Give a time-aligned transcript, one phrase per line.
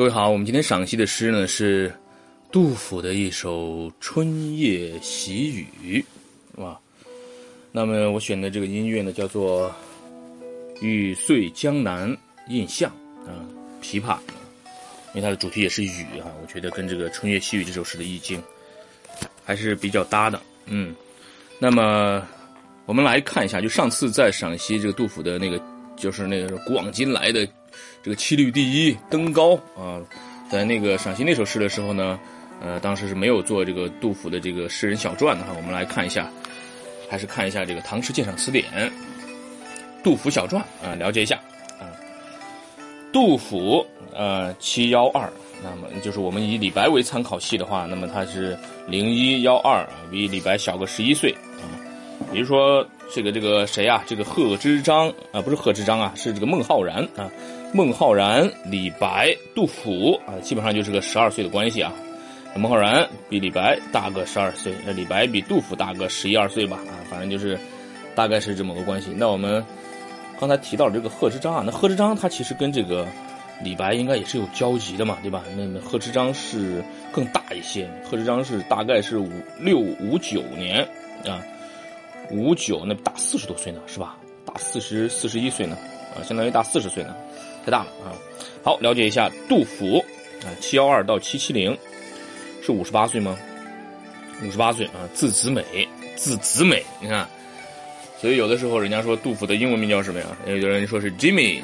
[0.00, 1.94] 各位好，我们今天赏析的诗呢是
[2.50, 5.50] 杜甫的一首《春夜喜
[5.82, 6.02] 雨》，
[6.62, 6.80] 哇。
[7.70, 9.70] 那么我选的这个音乐呢叫做
[10.80, 12.16] 《雨碎江南
[12.48, 12.90] 印象》
[13.28, 13.44] 啊，
[13.82, 14.16] 琵琶，
[15.12, 18.42] 因为它的主题也是雨啊，我觉得跟这个《春夜喜雨》这首诗的意境
[19.44, 20.40] 还是比较搭的。
[20.64, 20.94] 嗯，
[21.58, 22.26] 那么
[22.86, 25.62] 我们来看一下，就上次在赏析这个杜甫的那个，
[25.94, 27.46] 就是那个古往今来的。
[28.02, 30.00] 这个七律第一登高啊，
[30.50, 32.18] 在那个赏析那首诗的时候呢，
[32.62, 35.52] 呃，当时是没有做这个杜甫的这个诗人小传的哈。
[35.56, 36.30] 我们来看一下，
[37.08, 38.64] 还是看一下这个《唐诗鉴赏词典》
[40.02, 41.36] 杜甫小传啊，了解一下
[41.78, 41.92] 啊。
[43.12, 45.30] 杜甫呃七幺二，
[45.62, 48.56] 那么就是我们以李白为参考系的话，那么他是
[48.88, 51.68] 零一幺二，比李白小个十一岁啊。
[52.32, 54.02] 比如说这个这个谁啊？
[54.06, 57.28] 这个贺知章啊，不是贺知章啊，是这个孟浩然啊。
[57.72, 61.92] 孟浩然、李白、杜甫啊，基本上就是个十二岁的关系啊。
[62.56, 67.56] 孟浩然比李白大个十二岁，那李白比杜甫大个十一二岁吧啊，反正就是
[68.12, 69.12] 大概是这么个关系。
[69.16, 69.64] 那我们
[70.40, 73.06] 刚才提到这个贺知章啊，那贺知章他其实跟这个
[73.62, 75.44] 李白应该也是有交集的嘛，对吧？
[75.56, 79.30] 那贺知章是更大一些，贺知章是大概是五
[79.60, 80.82] 六五九年
[81.24, 81.40] 啊，
[82.32, 84.16] 五九那大四十多岁呢，是吧？
[84.44, 85.78] 大四十四十一岁呢，
[86.16, 87.14] 啊，相当于大四十岁呢。
[87.64, 88.16] 太大了啊！
[88.62, 90.04] 好，了解一下杜甫
[90.42, 91.76] 啊，七幺二到七七零
[92.62, 93.38] 是五十八岁吗？
[94.42, 95.62] 五十八岁啊，字子美，
[96.16, 97.28] 字子美，你看，
[98.18, 100.26] 所以有的时候人家说杜甫的英文名叫什么呀？
[100.46, 101.60] 有的人说是 Jimmy，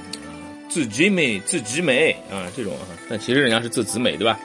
[0.68, 4.38] 字 Jimmy，字子美啊，这种啊，但其实人家是字子美，对吧？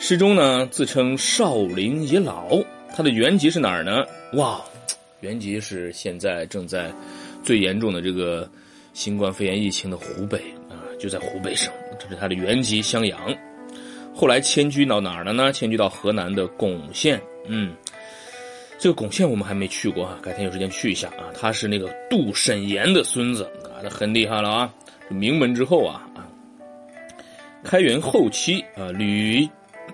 [0.00, 2.58] 诗中呢自称少陵已老，
[2.96, 4.04] 他的原籍是哪儿呢？
[4.32, 4.64] 哇，
[5.20, 6.90] 原籍是现在正在
[7.42, 8.48] 最严重的这个。
[8.94, 10.38] 新冠肺炎疫情的湖北
[10.70, 13.20] 啊，就在湖北省， 这是他的原籍襄阳。
[14.14, 15.52] 后来迁居到哪儿了呢？
[15.52, 17.20] 迁居到河南的巩县。
[17.46, 17.74] 嗯，
[18.78, 21.34] 这个巩县我们还没去过啊，改天有时间去一下啊。
[21.34, 24.74] 他是那个杜审言的孙子啊，他很厉害了啊，
[25.08, 26.30] 名门之后啊啊。
[27.64, 29.46] 开元后期啊，屡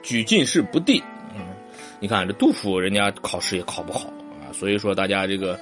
[0.03, 1.03] 举进士不第。
[1.35, 1.41] 嗯，
[2.01, 4.13] 你看这杜甫，人家考试也考不好
[4.43, 5.59] 啊，所以说大家这个。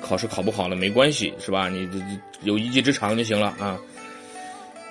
[0.00, 1.68] 考试考不好了没关系，是吧？
[1.68, 2.04] 你这这
[2.42, 3.78] 有一技之长就行了啊。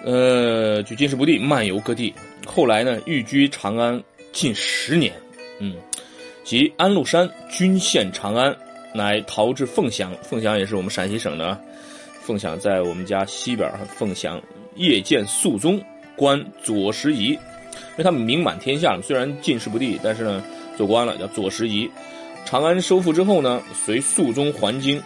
[0.03, 2.13] 呃，举进士不第，漫游各地。
[2.45, 4.01] 后来呢，寓居长安
[4.31, 5.11] 近十年。
[5.59, 5.75] 嗯，
[6.43, 8.55] 即安禄山军陷长安，
[8.93, 10.13] 乃逃至凤翔。
[10.21, 11.59] 凤翔也是我们陕西省的。
[12.21, 14.39] 凤翔在我们家西边凤翔
[14.75, 15.81] 夜见肃宗，
[16.15, 17.39] 官左拾遗，因
[17.97, 20.43] 为他们名满天下虽然进士不第，但是呢，
[20.77, 21.89] 做官了，叫左拾遗。
[22.47, 25.03] 长安收复之后呢，随肃宗还京，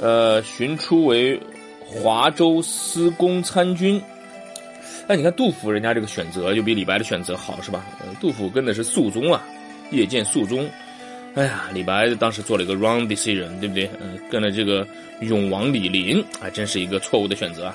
[0.00, 1.40] 呃，寻出为
[1.78, 4.02] 华州司功参军。
[5.06, 7.86] 哎，你看杜甫人家这个选择就比李白的选择好，是吧？
[8.20, 9.46] 杜甫跟的是肃宗啊，
[9.92, 10.68] 夜见肃宗。
[11.36, 13.88] 哎呀，李白当时做了一个 wrong decision，对不对？
[14.00, 14.84] 嗯，跟了这个
[15.20, 17.72] 永王李璘，还真是一个错误的选择。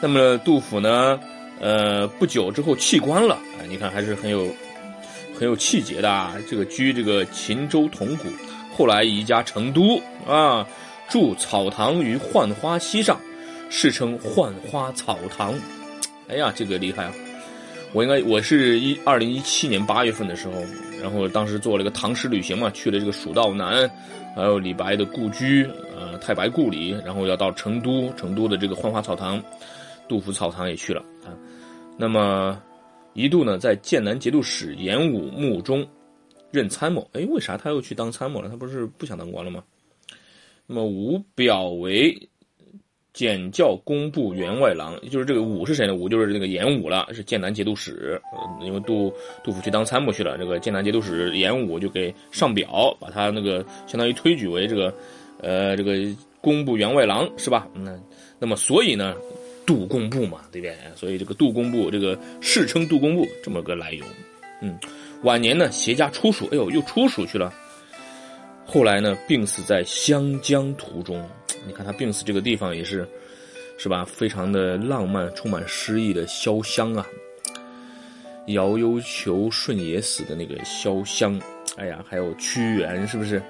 [0.00, 1.20] 那么杜甫呢，
[1.60, 3.38] 呃，不久之后弃官了。
[3.68, 4.48] 你看还是很有。
[5.38, 8.24] 很有气节的啊，这个居这个秦州铜鼓，
[8.76, 10.66] 后来移家成都啊，
[11.08, 13.16] 住草堂于浣花溪上，
[13.70, 15.54] 世称浣花草堂。
[16.26, 17.12] 哎呀，这个厉害啊！
[17.92, 20.54] 我应该我是一二零一七年八月份的时候，
[21.00, 23.88] 然后当时做了一个唐诗旅行嘛，去了这个蜀道难，
[24.34, 25.64] 还有李白的故居，
[25.96, 29.40] 呃，太白故里，然后要到成都，成都的这个浣花草堂，
[30.08, 31.30] 杜甫草堂也去了啊。
[31.96, 32.60] 那么。
[33.14, 35.86] 一度呢，在剑南节度使严武墓中
[36.50, 37.08] 任参谋。
[37.12, 38.48] 哎，为啥他又去当参谋了？
[38.48, 39.62] 他不是不想当官了吗？
[40.66, 42.28] 那么武表为
[43.12, 45.94] 检校工部员外郎，就是这个武是谁呢？
[45.94, 48.20] 武就是那个严武了，是剑南节度使。
[48.62, 54.94] 因为杜杜甫去当参谋去了，这个剑南节度使严武就给上表，把他那个相当于推举为这个
[55.40, 55.96] 呃这个
[56.40, 57.66] 工部员外郎，是吧？
[57.74, 57.98] 那
[58.38, 59.16] 那么所以呢？
[59.68, 60.74] 杜工部嘛，对不对？
[60.96, 64.04] 所以这个杜工部，这个世称杜工部这么个来由。
[64.62, 64.78] 嗯，
[65.24, 67.52] 晚年呢携家出蜀，哎呦，又出蜀去了。
[68.64, 71.22] 后来呢病死在湘江途中。
[71.66, 73.06] 你看他病死这个地方也是，
[73.76, 74.06] 是吧？
[74.06, 77.06] 非常的浪漫，充满诗意的潇湘啊。
[78.46, 81.38] 遥忧求舜也死的那个潇湘，
[81.76, 83.42] 哎呀，还有屈原，是不是？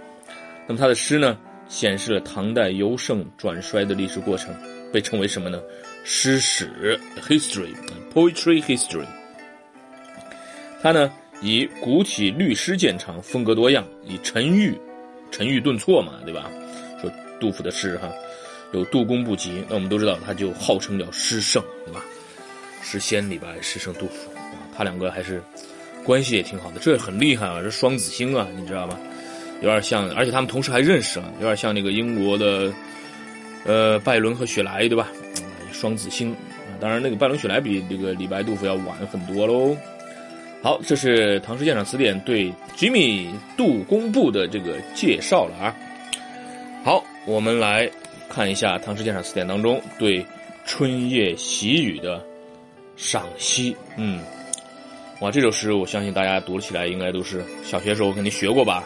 [0.66, 1.38] 那么他的诗呢，
[1.68, 4.52] 显示了唐代由盛转衰的历史过程，
[4.92, 5.62] 被称为什么呢？
[6.10, 9.04] 诗史 history，poetry history。
[10.82, 11.12] 他呢
[11.42, 14.74] 以古体律诗见长，风格多样，以沉郁，
[15.30, 16.50] 沉郁顿挫嘛，对吧？
[17.02, 18.10] 说杜甫的诗哈，
[18.72, 22.02] 有杜工不及，那我们都知道，他就号称叫诗圣，对吧？
[22.82, 24.30] 诗仙李白，诗圣杜甫，
[24.74, 25.42] 他两个还是
[26.04, 28.98] 关系也挺好的，这很厉害啊，这双子星啊，你知道吗？
[29.60, 32.72] 有点像，而且他们同时还认识啊，有点像那个英国的
[33.66, 35.06] 呃拜伦和雪莱，对吧？
[35.78, 39.76] 双子星啊，当然那个拜伦雪莱比这个李白杜甫要晚很多喽。
[40.60, 45.76] 好，这是《唐诗鉴赏词典》对吉米杜工部的这个介绍了啊。
[46.82, 47.88] 好，我们来
[48.28, 50.26] 看一下《唐诗鉴赏词典》当中对
[50.66, 52.20] 春夜喜雨的
[52.96, 53.76] 赏析。
[53.96, 54.20] 嗯，
[55.20, 58.82] 哇，这首诗我相信大家读起来应该都是小学时候肯定学过吧？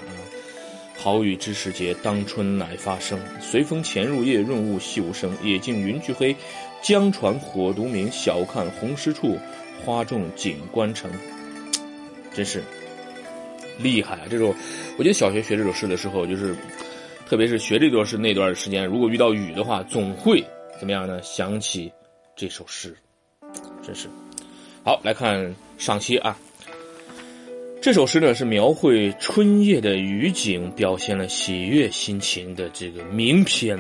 [0.94, 3.19] 好雨知时节，当春乃发生。
[3.41, 5.35] 随风潜入夜，润物细无声。
[5.43, 6.37] 野径云俱黑，
[6.82, 8.11] 江船火独明。
[8.11, 9.38] 晓看红湿处，
[9.84, 11.11] 花重锦官城。
[12.34, 12.62] 真是
[13.79, 14.23] 厉害啊！
[14.29, 14.55] 这首，
[14.99, 16.56] 我记得小学学这首诗的时候，就是，
[17.29, 20.43] 特别是学这段诗那段时间，如果遇到雨的话，总会
[20.79, 21.20] 怎么样呢？
[21.23, 21.93] 想起
[22.34, 22.96] 这首诗，
[23.82, 24.08] 真是。
[24.84, 26.37] 好，来看赏析啊。
[27.81, 33.79] 这首诗呢是描绘春夜的雨景，表现了喜悦心情的这个名篇，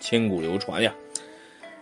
[0.00, 0.92] 千古流传呀。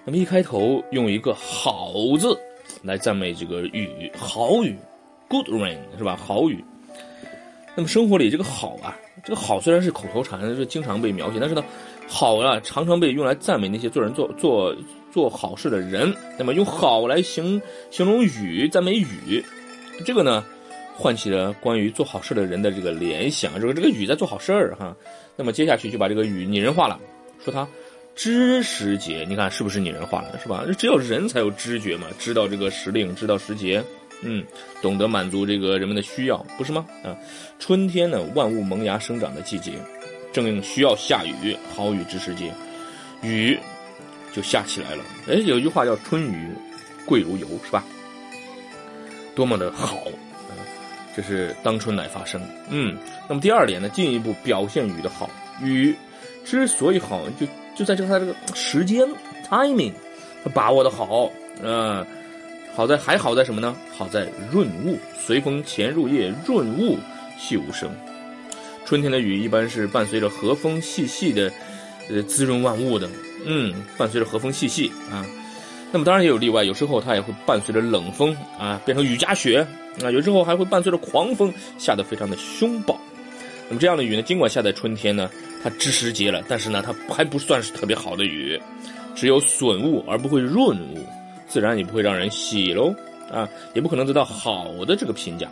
[0.06, 2.38] 那么一开头用一个“好”字
[2.82, 4.76] 来赞美这个雨，好雨。
[5.28, 6.16] Good rain 是吧？
[6.16, 6.64] 好雨。
[7.76, 11.64] 那么生活里这个好啊，这个好虽然是口头禅，是经常被描写，但是呢，
[12.06, 14.72] 好啊常常被用来赞美那些做人做做
[15.12, 16.14] 做好事的人。
[16.38, 17.60] 那么用好来形
[17.90, 19.44] 形容雨，赞美雨，
[20.04, 20.44] 这个呢，
[20.94, 24.96] 唤起了关于做好事的人的这个联想，就是这个雨在做好事儿哈。
[25.34, 26.98] 那么接下去就把这个雨拟人化了，
[27.44, 27.66] 说他
[28.16, 30.64] 知时节，你看是不是拟人化了，是吧？
[30.78, 33.84] 只有人才有知觉嘛，知道这个时令，知道时节。
[34.22, 34.42] 嗯，
[34.80, 36.86] 懂得满足这个人们的需要，不是吗？
[37.04, 37.14] 啊，
[37.58, 39.72] 春天呢，万物萌芽生长的季节，
[40.32, 42.50] 正需要下雨，好雨知时节，
[43.20, 43.58] 雨
[44.32, 45.04] 就下起来了。
[45.28, 46.48] 哎，有一句话叫“春雨
[47.04, 47.84] 贵如油”，是吧？
[49.34, 49.96] 多么的好
[50.48, 50.56] 啊！
[51.14, 52.40] 这是当春乃发生。
[52.70, 52.96] 嗯，
[53.28, 55.28] 那么第二点呢，进一步表现雨的好。
[55.60, 55.94] 雨
[56.42, 59.06] 之所以好，就就在这个它这个时间
[59.48, 59.92] timing，
[60.42, 61.30] 它把握的好
[61.62, 62.06] 啊。
[62.74, 63.74] 好在还好在什么呢？
[63.96, 66.98] 好在润物，随风潜入夜，润物
[67.38, 67.90] 细无声。
[68.84, 71.50] 春天的雨一般是伴随着和风细细的，
[72.10, 73.08] 呃，滋润万物的。
[73.46, 75.24] 嗯，伴随着和风细细啊。
[75.90, 79.66] 那么当然也有例外，有时候它也会伴随着冷风啊，变成雨夹雪
[80.02, 80.10] 啊。
[80.10, 83.00] 有时候还会伴随着狂风，下得非常的凶暴。
[83.68, 85.30] 那么这样的雨呢，尽管下在春天呢，
[85.62, 88.60] 它知时节了，但是呢，它还不算是特别好的雨，
[89.14, 91.04] 只有损物而不会润物。
[91.48, 92.92] 自然也不会让人喜喽，
[93.30, 95.48] 啊，也不可能得到好的这个评价，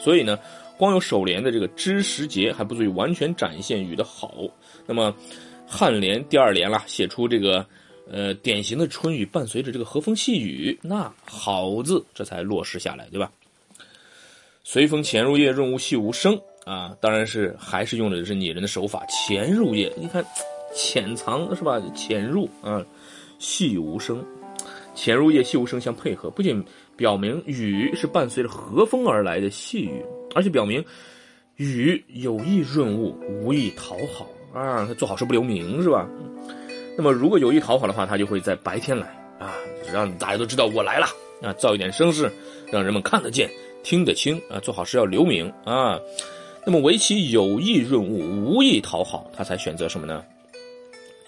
[0.00, 0.38] 所以呢，
[0.78, 4.34] 光有首联的这个知时节还不足以完全展现雨的好。
[4.86, 5.14] 那么，
[5.68, 7.64] 颔联第二联啦，写出这个
[8.10, 13.30] 呃典型的春雨伴随着这个和风细雨，那好字这才落实下来，对吧？
[14.64, 20.24] 随风潜入夜，润物细无声啊，当然是还是用的是拟人的手法，潜入夜，你看
[20.74, 21.80] 潜藏是吧？
[21.94, 22.84] 潜入啊，
[23.38, 24.22] 细无声。
[24.92, 26.64] 潜入夜，细无声相配合，不仅
[26.96, 30.04] 表明雨是伴随着和风而来的细雨，
[30.34, 30.84] 而且表明
[31.54, 34.84] 雨有意润物，无意讨好啊。
[34.88, 36.08] 他做好事不留名是吧？
[36.98, 39.06] 那么如果有意讨好的话，他就会在白天来
[39.38, 39.54] 啊，
[39.92, 41.06] 让大家都知道我来了
[41.42, 42.28] 啊，造一点声势，
[42.72, 43.48] 让人们看得见、
[43.84, 44.58] 听得清啊。
[44.58, 46.00] 做好事要留名啊。
[46.68, 50.24] 那么唯其有意润物，无意讨好，他才选择什么呢？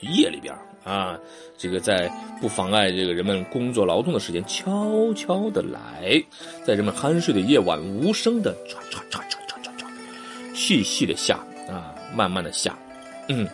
[0.01, 0.53] 夜里边
[0.83, 1.17] 啊，
[1.57, 6.21] 这个在不妨碍这个人们工作劳动的时间，悄悄的来，
[6.67, 12.77] 在人们酣睡的夜晚，无声的唰唰唰唰唰唰唰，细细的下啊，慢慢的下，
[13.29, 13.47] 嗯。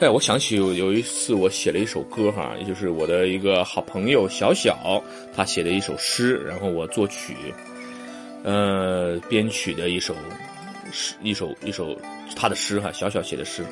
[0.00, 5.02] 哎，我想起有有一次我写了一首歌哈，也就是我的一个好朋友小小
[5.36, 7.34] 他写的一首诗，然后我作曲，
[8.44, 10.14] 呃，编曲的一首
[10.92, 11.96] 诗，一首一首
[12.36, 13.64] 他的诗哈，小小写的诗。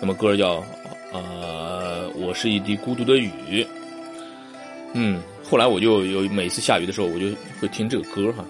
[0.00, 0.64] 那么歌叫，
[1.12, 3.66] 呃，我是一滴孤独的雨。
[4.92, 7.26] 嗯，后来我就有每次下雨的时候，我就
[7.60, 8.44] 会听这个歌哈。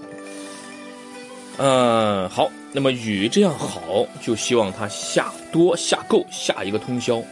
[1.59, 7.23] 嗯，好，那么雨这样好，就希望它下多下够，下一个通宵。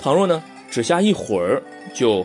[0.00, 2.24] 倘若呢，只下一会儿就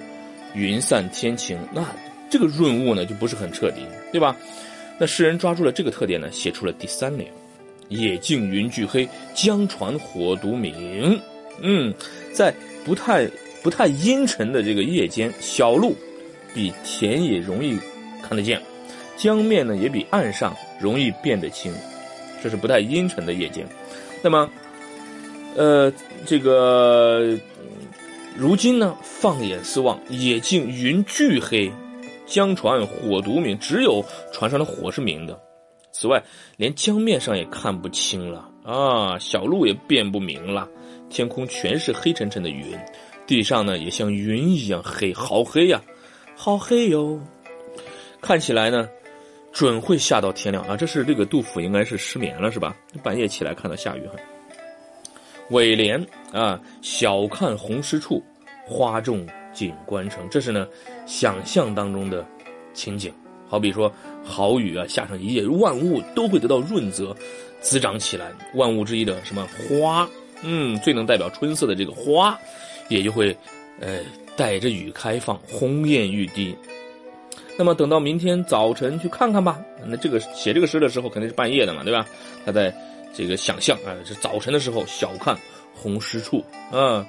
[0.54, 1.84] 云散天晴，那
[2.30, 3.82] 这个润物呢就不是很彻底，
[4.12, 4.36] 对吧？
[5.04, 7.30] 那诗人抓住了这个特点呢，写出了第三联。
[7.90, 9.06] 野径云俱黑，
[9.36, 11.20] 江船火独明。
[11.60, 11.94] 嗯，
[12.32, 12.54] 在
[12.86, 13.30] 不太
[13.62, 15.94] 不太阴沉的这个夜间，小路
[16.54, 17.78] 比田野容易
[18.22, 18.62] 看得见，
[19.18, 21.74] 江面呢也比岸上容易辨得清。
[22.42, 23.68] 这是不太阴沉的夜间。
[24.22, 24.50] 那么，
[25.58, 25.92] 呃，
[26.26, 27.38] 这个
[28.38, 31.70] 如今呢，放眼四望，野径云俱黑，
[32.26, 35.40] 江船火独明，只有船上的火是明的。
[35.92, 36.24] 此外，
[36.58, 40.68] 连江面上也看不清了啊，小路也辨不明了，
[41.10, 42.78] 天空全是黑沉沉的云，
[43.28, 45.80] 地上呢也像云一样黑，好黑呀，
[46.36, 47.20] 好黑哟。
[48.20, 48.90] 看起来呢，
[49.52, 50.76] 准会下到天亮啊。
[50.76, 52.76] 这是这个杜甫应该是失眠了是吧？
[53.04, 54.02] 半夜起来看到下雨。
[55.50, 58.24] 尾联啊，小看红湿处，
[58.66, 60.28] 花重锦官城。
[60.30, 60.68] 这是呢，
[61.06, 62.26] 想象当中的
[62.74, 63.14] 情景。
[63.48, 63.92] 好比说，
[64.24, 67.16] 好雨啊，下上一夜，万物都会得到润泽，
[67.62, 68.32] 滋长起来。
[68.56, 70.10] 万物之一的什么花，
[70.42, 72.36] 嗯，最能代表春色的这个花，
[72.90, 73.36] 也就会，
[73.80, 74.00] 呃，
[74.36, 76.56] 带着雨开放，红艳欲滴。
[77.56, 79.62] 那么等到明天早晨去看看吧。
[79.86, 82.08] 那这个写这个诗的时候肯定是半夜的嘛，对吧？
[82.44, 82.74] 他在
[83.14, 85.38] 这个想象啊，是早晨的时候小看
[85.76, 87.06] 红湿处啊。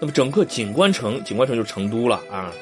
[0.00, 2.52] 那么整个锦官城，锦官城就是成都了啊，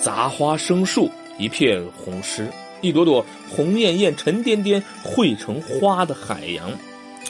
[0.00, 1.10] 杂花生树。
[1.40, 2.48] 一片红湿，
[2.80, 6.68] 一朵朵红艳艳、沉甸甸汇成花的海洋，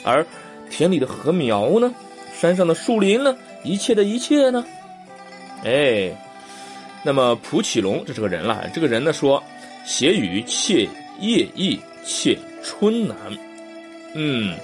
[0.03, 0.25] 而
[0.67, 1.93] 田里的禾苗呢，
[2.35, 4.65] 山上的树林呢，一切的一切呢，
[5.63, 6.11] 哎，
[7.03, 9.43] 那么蒲启龙这是个人了，这个人呢说，
[9.85, 10.89] 写语切
[11.19, 13.15] 夜意，切春难，
[14.15, 14.57] 嗯，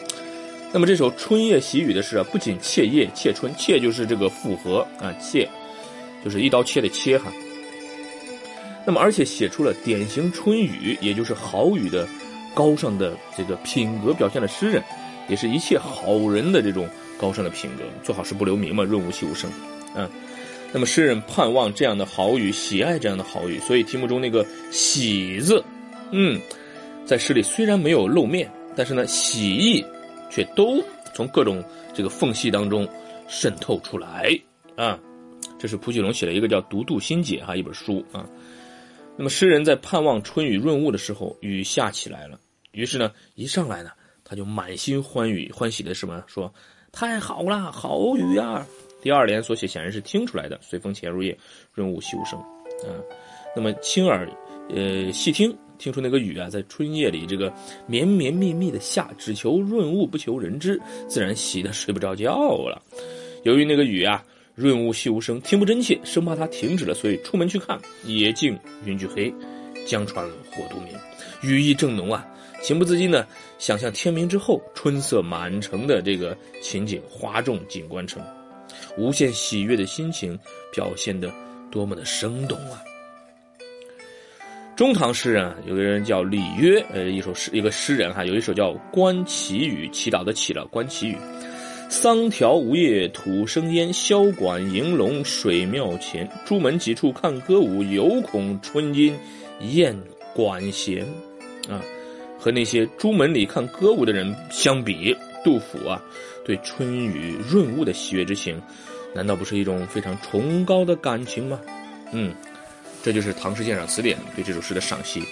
[0.76, 5.48] 那么这首《春夜喜雨》的诗啊，不仅切夜切春，切就是这个复合啊，切
[6.22, 7.32] 就是一刀切的切哈。
[8.86, 12.06] 那么，而且写出了典型春雨，也就是好雨的
[12.54, 14.84] 高尚的这个品格表现的诗人，
[15.30, 17.84] 也是一切好人的这种高尚的品格。
[18.04, 19.50] 做好事不留名嘛，润物细无声。
[19.96, 20.10] 嗯，
[20.74, 25.64] 那么诗人盼望这样的好雨，喜爱这样的好雨，所以题目中那个“喜”字，
[26.12, 26.38] 嗯，
[27.06, 29.82] 在诗里虽然没有露面，但是呢，喜意
[30.36, 31.64] 却都从各种
[31.94, 32.86] 这个缝隙当中
[33.26, 34.38] 渗透出来
[34.76, 35.00] 啊。
[35.58, 38.28] 这是蒲启龙写了一个叫《独渡心解》哈一本书啊。
[39.16, 42.38] 那么诗人在盼望春雨润物的时候，雨下起来了。
[42.74, 43.92] 于是呢，一上来呢，
[44.26, 46.54] 他就满心欢愉欢喜的什么说
[46.92, 48.68] ：“太好了，好雨呀！”
[49.02, 51.38] 第二联所写显然是听出来的，“随风潜入夜，
[51.72, 52.38] 润物细无声。”
[52.84, 52.92] 啊，
[53.56, 54.30] 那么亲耳
[54.70, 57.54] 呃细听，听说那个雨啊，在春夜里这个
[57.88, 62.34] 绵绵密密的下，只求润物，不求人知，自然喜得睡不着觉
[62.68, 62.82] 了。
[63.44, 64.24] 由于那个雨啊。
[64.58, 69.30] 润物细无声，听不真切，生怕它停止了，所以出门去看，野径云俱黑，
[69.86, 70.94] 江船火独明，
[71.42, 72.26] 雨意正浓啊！
[72.64, 73.28] 情不自禁的
[73.60, 78.24] 想象天明之后春色满城的这个情景，花重锦官城，
[78.98, 80.40] 无限喜悦的心情
[80.72, 81.30] 表现的
[81.70, 82.82] 多么的生动啊！
[84.76, 91.16] 中唐诗人啊有个人叫李约，呃，一首诗，一个诗人哈，有一首叫《观祈雨》，祈祷的祈了，观祈雨。
[91.88, 96.30] 桑条无叶土生烟，箫管迎龙水庙前。
[96.46, 99.18] 朱门几处看歌舞，犹恐春阴
[99.62, 99.98] 雁
[100.34, 101.06] 管弦。
[101.70, 101.82] 啊，
[102.38, 106.04] 和那些朱门里看歌舞的人相比，杜甫啊，
[106.44, 108.62] 对春雨润物的喜悦之情，
[109.14, 111.62] 难道不是一种非常崇高的感情吗？
[112.12, 112.34] 嗯，
[113.06, 115.24] 这就是《唐诗鉴赏词典》对这首诗的赏析。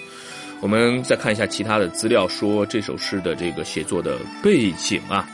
[0.60, 5.28] 我们再看一下其他的资料，说这首诗的这个写作的背景啊。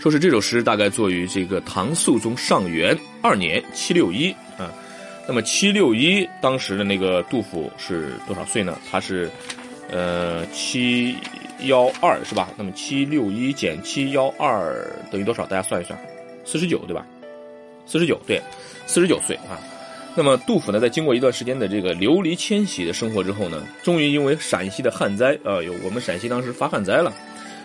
[0.00, 4.74] 说是这首诗大概作于这个唐肃宗上元二年七六一啊，
[5.28, 8.76] 那么七六一当时的那个杜甫是多少岁呢？
[8.90, 9.30] 他是，
[9.92, 11.14] 呃七
[11.60, 12.48] 幺二是吧？
[12.56, 15.46] 那么七六一减七幺二等于多少？
[15.46, 15.96] 大家算一算，
[16.44, 17.06] 四十九对吧？
[17.86, 18.42] 四十九对，
[18.88, 19.62] 四十九岁啊。
[20.18, 27.14] 那么杜甫呢，在经过一段时间的这个流离迁徙的生活之后呢，终于因为陕西的旱灾啊，有我们陕西当时发旱灾了，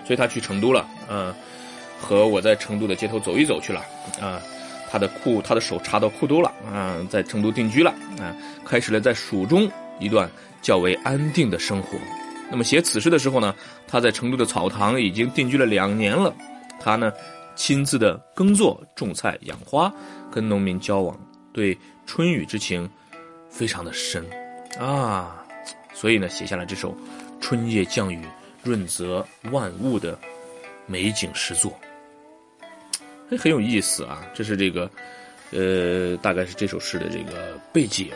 [0.06, 1.36] 所以他去成都了啊。
[2.00, 3.82] 和我在成都的街头走一走去了
[4.22, 4.40] 啊，
[4.92, 9.68] 他的裤，他的手插到裤兜了啊，在成都定居了啊，开始了在蜀中
[10.00, 10.30] 一段
[10.62, 11.98] 较为安定的生活。
[12.52, 13.56] 那么写此诗的时候呢，
[13.88, 16.32] 他在成都的草堂已经定居了两年了，
[16.80, 17.12] 他呢
[17.56, 19.92] 亲自的耕作、种菜、养花，
[20.32, 21.20] 跟农民交往，
[21.52, 22.90] 对春雨之情
[23.50, 24.26] 非常的深
[24.80, 25.44] 啊，
[25.94, 26.96] 所以呢写下了这首
[27.42, 28.22] 春夜降雨
[28.62, 30.18] 润泽万物的
[30.86, 31.78] 美景诗作。
[33.40, 34.24] 很有意思啊！
[34.34, 34.90] 这是这个，
[35.52, 38.12] 呃，大概是这首诗的这个背景。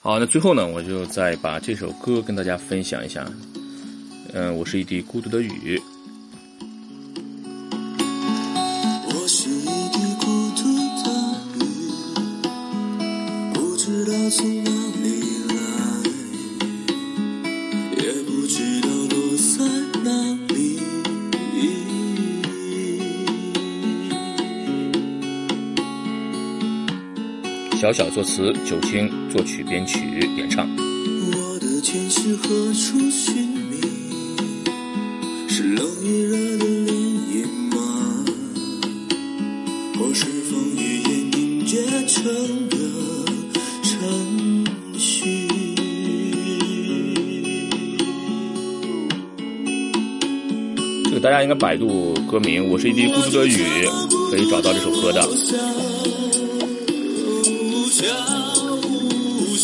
[0.00, 3.26] 好，那最后呢，我就再把这首歌跟大家分享一下。
[4.32, 5.82] 嗯，我是一滴孤独的雨。
[27.80, 29.98] 小小作词，九清作曲编曲
[30.36, 30.68] 演唱。
[30.76, 33.34] 我的前世何处寻
[33.70, 33.80] 觅？
[35.48, 36.92] 是冷与热的涟
[37.32, 38.26] 漪吗？
[39.98, 42.22] 或是风雨烟凝结成
[42.68, 42.76] 的
[43.82, 44.66] 程
[44.98, 45.48] 序？
[51.04, 53.56] 这个大家应该百度歌名，我是一滴孤独的雨，
[54.30, 55.26] 可以找到这首歌的。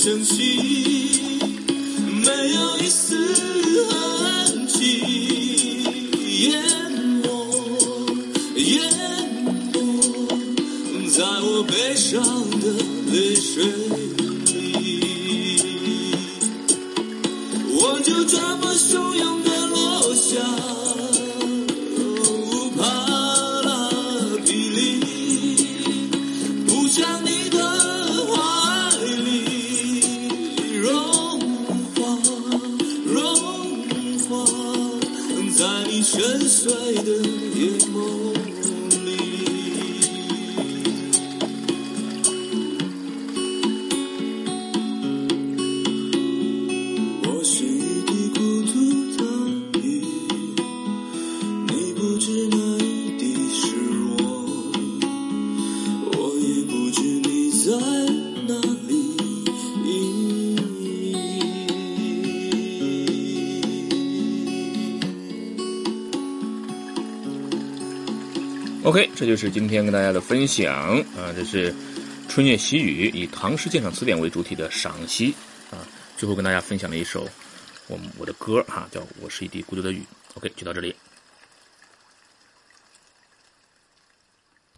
[0.07, 0.39] 相信，
[2.23, 3.06] 没有一丝
[68.87, 71.75] OK，这就是今天跟大家的分享啊，这是
[72.29, 75.35] 春夜喜雨以《唐诗鉴赏词典》为主体的赏析
[75.73, 75.83] 啊，
[76.17, 77.29] 最后跟大家分享了一首
[77.89, 79.99] 我我的歌哈、叫《我是一滴孤独的雨》。
[80.35, 80.95] OK，就到这里。